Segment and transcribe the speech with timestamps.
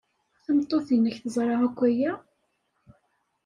[0.43, 2.11] Tameṭṭut-nnek teẓra akk aya?